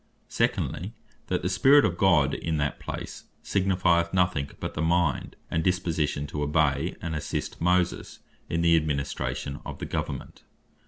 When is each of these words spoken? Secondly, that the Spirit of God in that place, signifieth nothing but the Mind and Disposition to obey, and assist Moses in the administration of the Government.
Secondly, 0.29 0.93
that 1.27 1.43
the 1.43 1.47
Spirit 1.47 1.85
of 1.85 1.95
God 1.95 2.33
in 2.33 2.57
that 2.57 2.79
place, 2.79 3.25
signifieth 3.43 4.15
nothing 4.15 4.49
but 4.59 4.73
the 4.73 4.81
Mind 4.81 5.35
and 5.51 5.63
Disposition 5.63 6.25
to 6.25 6.41
obey, 6.41 6.95
and 7.03 7.15
assist 7.15 7.61
Moses 7.61 8.17
in 8.49 8.63
the 8.63 8.75
administration 8.75 9.59
of 9.63 9.77
the 9.77 9.85
Government. 9.85 10.41